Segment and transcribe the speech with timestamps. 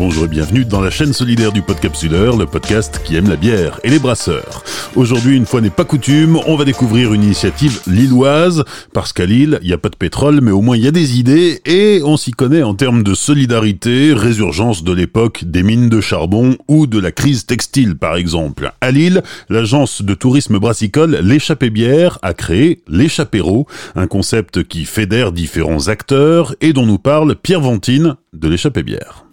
[0.00, 3.78] Bonjour et bienvenue dans la chaîne solidaire du Podcapsuleur, le podcast qui aime la bière
[3.84, 4.64] et les brasseurs.
[4.96, 8.64] Aujourd'hui, une fois n'est pas coutume, on va découvrir une initiative lilloise,
[8.94, 10.90] parce qu'à Lille, il n'y a pas de pétrole, mais au moins il y a
[10.90, 15.90] des idées, et on s'y connaît en termes de solidarité, résurgence de l'époque des mines
[15.90, 18.72] de charbon ou de la crise textile par exemple.
[18.80, 25.30] À Lille, l'agence de tourisme brassicole L'échappée bière a créé l'échappéro, un concept qui fédère
[25.30, 29.26] différents acteurs et dont nous parle Pierre Vantine de l'échappée bière.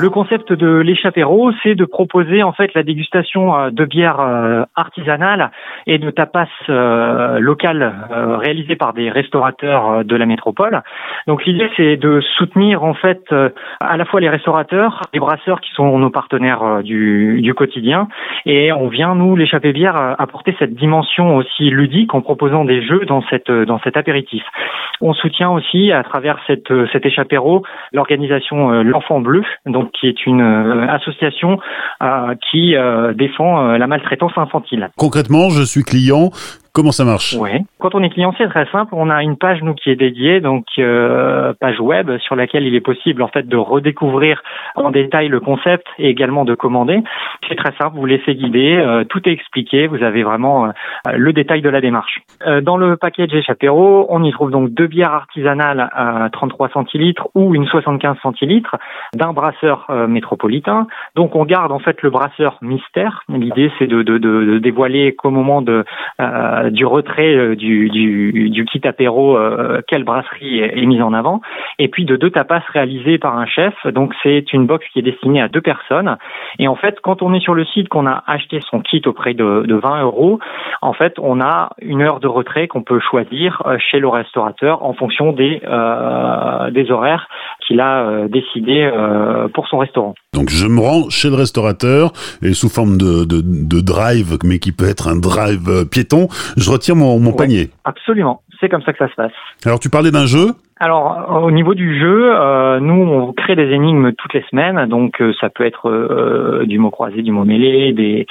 [0.00, 4.64] Le concept de l'échappéro, c'est de proposer en fait la dégustation euh, de bières euh,
[4.74, 5.50] artisanales
[5.86, 10.82] et de tapas euh, locales réalisées par des restaurateurs de la métropole.
[11.26, 13.22] Donc l'idée c'est de soutenir en fait
[13.80, 18.08] à la fois les restaurateurs, les brasseurs qui sont nos partenaires du, du quotidien
[18.46, 23.04] et on vient nous l'échappée bière apporter cette dimension aussi ludique en proposant des jeux
[23.06, 24.42] dans cette dans cet apéritif.
[25.00, 30.40] On soutient aussi à travers cette cet échappéro l'organisation l'Enfant Bleu donc qui est une
[30.40, 31.58] euh, association
[32.02, 34.90] euh, qui euh, défend la maltraitance infantile.
[34.96, 36.30] Concrètement, je suis client,
[36.72, 37.36] Comment ça marche?
[37.38, 37.50] Oui.
[37.80, 38.94] Quand on est client, c'est très simple.
[38.94, 42.74] On a une page nous qui est dédiée, donc euh, page web sur laquelle il
[42.74, 44.42] est possible en fait de redécouvrir
[44.76, 47.00] en détail le concept et également de commander.
[47.48, 47.96] C'est très simple.
[47.96, 49.86] Vous laissez guider, euh, tout est expliqué.
[49.86, 50.70] Vous avez vraiment euh,
[51.16, 52.20] le détail de la démarche.
[52.46, 57.28] Euh, dans le package Échappéro, on y trouve donc deux bières artisanales à 33 centilitres
[57.34, 58.76] ou une 75 centilitres
[59.14, 60.86] d'un brasseur métropolitain.
[61.14, 63.24] Donc on garde en fait le brasseur mystère.
[63.28, 65.84] L'idée c'est de, de, de, dévoiler qu'au moment de
[66.60, 71.12] euh, du retrait euh, du, du, du, kit apéro, euh, quelle brasserie est, mise en
[71.12, 71.40] avant,
[71.78, 73.74] et puis de deux tapas réalisés par un chef.
[73.86, 76.16] Donc c'est une box qui est destinée à deux personnes.
[76.58, 79.12] Et en fait, quand on est sur le site, qu'on a acheté son kit au
[79.12, 80.38] prix de, de 20 euros,
[80.82, 84.92] en fait, on a une heure de retrait qu'on peut choisir chez le restaurateur en
[84.94, 85.60] fonction des,
[86.70, 87.28] des horaires
[87.70, 88.90] qu'il a décidé
[89.54, 90.14] pour son restaurant.
[90.32, 94.58] Donc je me rends chez le restaurateur et sous forme de, de, de drive, mais
[94.58, 96.26] qui peut être un drive piéton,
[96.56, 97.70] je retire mon, mon panier.
[97.84, 99.32] Absolument, c'est comme ça que ça se passe.
[99.64, 100.48] Alors tu parlais d'un jeu?
[100.82, 105.20] Alors, au niveau du jeu, euh, nous, on crée des énigmes toutes les semaines, donc
[105.20, 108.26] euh, ça peut être euh, du mot croisé, du mot mêlé, des,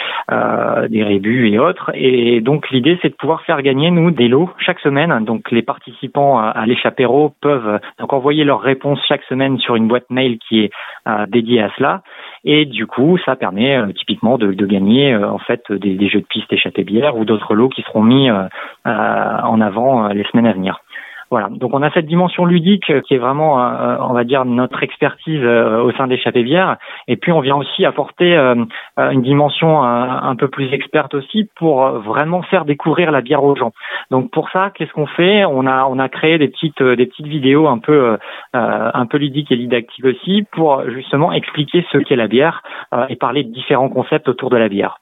[0.90, 1.92] des rébus et autres.
[1.94, 5.24] Et donc, l'idée, c'est de pouvoir faire gagner, nous, des lots chaque semaine.
[5.26, 10.10] Donc, les participants à, l'échappéro peuvent donc envoyer leurs réponses chaque semaine sur une boîte
[10.10, 10.72] mail qui est
[11.28, 12.02] dédiée à cela.
[12.46, 16.52] Et du coup, ça permet typiquement de, gagner en fait des, des, jeux de piste
[16.52, 18.32] échappée bière ou d'autres lots qui seront mis
[18.86, 20.82] en avant les semaines à venir.
[21.32, 21.50] Voilà.
[21.52, 25.42] Donc on a cette dimension ludique qui est vraiment, euh, on va dire, notre expertise
[25.44, 26.78] euh, au sein d'échappée bière.
[27.08, 28.56] Et puis on vient aussi apporter euh,
[28.98, 33.74] une dimension un peu plus experte aussi pour vraiment faire découvrir la bière aux gens.
[34.10, 35.46] Donc pour ça, qu'est-ce qu'on fait?
[35.46, 38.18] On a on a créé des petites des petites vidéos un peu
[38.54, 42.64] un peu ludiques et didactiques aussi pour justement expliquer ce qu'est la bière
[43.10, 45.00] et parler de différents concepts autour de la bière.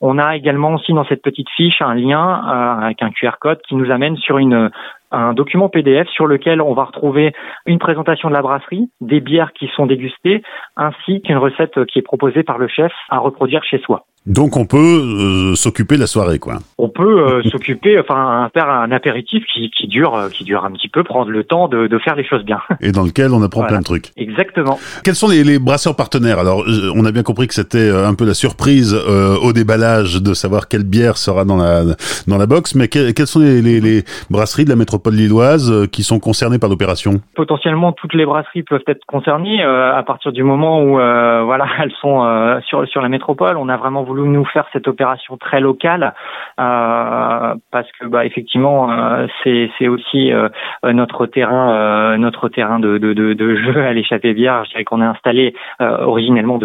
[0.00, 2.34] On a également aussi dans cette petite fiche un lien
[2.82, 4.70] avec un QR code qui nous amène sur une,
[5.10, 7.32] un document PDF sur lequel on va retrouver
[7.66, 10.42] une présentation de la brasserie, des bières qui sont dégustées,
[10.76, 14.04] ainsi qu'une recette qui est proposée par le chef à reproduire chez soi.
[14.26, 16.58] Donc on peut euh, s'occuper la soirée, quoi.
[16.76, 20.72] On peut euh, s'occuper, enfin faire un apéritif qui, qui dure, euh, qui dure un
[20.72, 22.58] petit peu, prendre le temps de, de faire les choses bien.
[22.80, 24.10] Et dans lequel on apprend plein de trucs.
[24.18, 24.78] Exactement.
[25.04, 26.38] Quels sont les, les brasseurs partenaires?
[26.38, 30.68] Alors, on a bien compris que c'était un peu la surprise au déballage de savoir
[30.68, 31.84] quelle bière sera dans la
[32.26, 34.99] dans la box, mais quelles sont les, les, les, brasseries de la métropole?
[35.08, 40.32] Lilloise qui sont concernées par l'opération Potentiellement, toutes les brasseries peuvent être concernées à partir
[40.32, 40.94] du moment où
[41.50, 43.56] voilà elles sont sur sur la métropole.
[43.56, 46.14] On a vraiment voulu nous faire cette opération très locale
[46.60, 50.48] euh, parce que bah effectivement euh, c'est c'est aussi euh,
[50.84, 54.64] notre terrain notre terrain de, de, jeu à l'échappée bière.
[54.64, 56.58] Je qu'on est installé originellement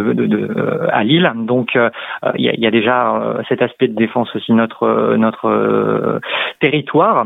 [0.91, 5.15] à Lille, donc il y a, y, a, déjà cet aspect de défense aussi notre
[5.17, 6.21] notre
[6.65, 7.25] territoire.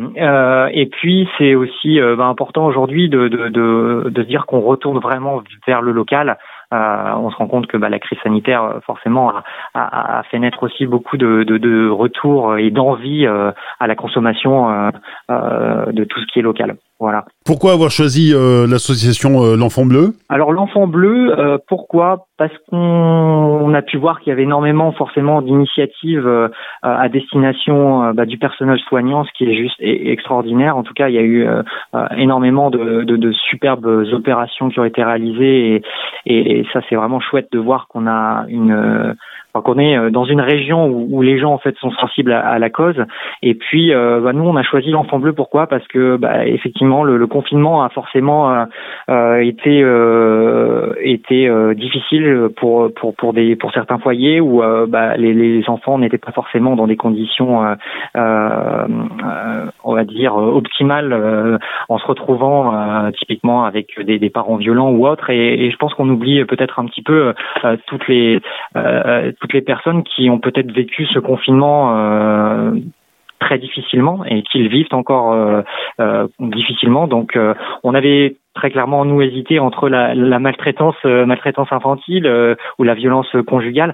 [0.73, 5.41] et puis c'est aussi bah, important aujourd'hui de, de, de, de dire qu'on retourne vraiment
[5.67, 6.37] vers le local.
[6.71, 9.43] Euh, on se rend compte que bah, la crise sanitaire euh, forcément a,
[9.73, 13.95] a, a, fait naître aussi beaucoup de, de, de retours et d'envie euh, à la
[13.95, 14.69] consommation
[15.31, 16.75] euh, de tout ce qui est local.
[16.99, 17.25] Voilà.
[17.43, 20.13] Pourquoi avoir choisi euh, l'association euh, L'Enfant Bleu?
[20.27, 22.27] Alors l'Enfant Bleu, euh, pourquoi?
[22.39, 26.27] Parce qu'on a pu voir qu'il y avait énormément forcément d'initiatives
[26.81, 30.77] à destination bah, du personnel soignant, ce qui est juste extraordinaire.
[30.77, 31.45] En tout cas, il y a eu
[32.15, 35.81] énormément de, de, de, superbes opérations qui ont été réalisées et,
[36.25, 39.15] et, et ça c'est vraiment chouette de voir qu'on a une
[39.59, 42.69] enfin qu'on est dans une région où, les gens en fait sont sensibles à, la
[42.69, 43.03] cause.
[43.41, 45.67] Et puis bah, nous on a choisi l'enfant bleu pourquoi?
[45.67, 48.65] Parce que bah, effectivement le, confinement a forcément
[49.39, 49.85] été
[51.01, 56.17] été difficile pour pour pour des pour certains foyers où bah, les, les enfants n'étaient
[56.17, 57.61] pas forcément dans des conditions
[58.15, 61.59] on va dire optimales
[61.89, 65.29] en se retrouvant typiquement avec des, des, parents violents ou autres.
[65.29, 67.33] Et, et je pense qu'on oublie peut-être un petit peu
[67.65, 68.39] euh, toutes les
[68.75, 72.71] euh, les personnes qui ont peut-être vécu ce confinement euh,
[73.39, 75.63] très difficilement et qu'ils vivent encore
[76.39, 77.07] difficilement.
[77.07, 77.37] Donc,
[77.83, 82.27] on avait très clairement nous hésité entre la, maltraitance maltraitance infantile
[82.77, 83.93] ou la violence conjugale.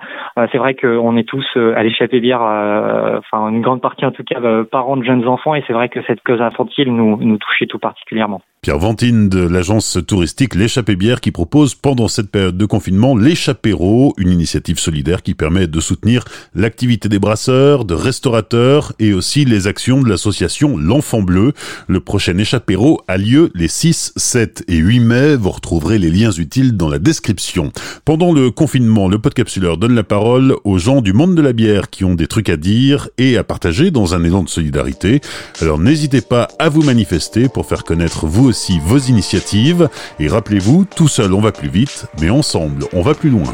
[0.52, 4.40] c'est vrai qu'on est tous à l'échappée bière, enfin une grande partie en tout cas
[4.72, 7.80] parents de jeunes enfants, et c'est vrai que cette cause infantile nous nous touchait tout
[7.80, 8.42] particulièrement.
[8.66, 14.16] Pierre Vantine de l'agence touristique L'échappée bière qui propose pendant cette période de confinement l'échappéro,
[14.18, 16.24] une initiative solidaire qui permet de soutenir
[16.56, 21.54] l'activité des brasseurs, de restaurateurs et aussi les actions de l'association L'Enfant Bleu.
[21.88, 24.14] Le prochain échappéro a lieu les 6,
[24.56, 25.36] 7 et 8 mai.
[25.36, 27.72] Vous retrouverez les liens utiles dans la description.
[28.04, 31.90] Pendant le confinement, le podcapsuleur donne la parole aux gens du monde de la bière
[31.90, 35.22] qui ont des trucs à dire et à partager dans un élan de solidarité.
[35.62, 39.90] Alors n'hésitez pas à vous manifester pour faire connaître vous aussi vos initiatives.
[40.20, 43.54] Et rappelez-vous, tout seul on va plus vite, mais ensemble on va plus loin.